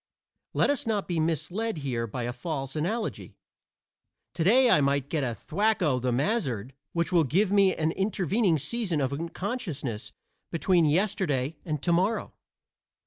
Let 0.55 0.71
us 0.71 0.87
not 0.87 1.07
be 1.07 1.19
misled 1.19 1.77
here 1.77 2.07
by 2.07 2.23
a 2.23 2.33
false 2.33 2.75
analogy. 2.75 3.35
Today 4.33 4.67
I 4.67 4.81
may 4.81 4.99
get 5.01 5.23
a 5.23 5.35
thwack 5.35 5.83
o' 5.83 5.99
the 5.99 6.11
mazzard 6.11 6.73
which 6.93 7.11
will 7.11 7.23
give 7.23 7.51
me 7.51 7.75
an 7.75 7.91
intervening 7.91 8.57
season 8.57 8.99
of 8.99 9.13
unconsciousness 9.13 10.11
between 10.49 10.85
yesterday 10.85 11.55
and 11.65 11.83
to 11.83 11.91
morrow. 11.91 12.33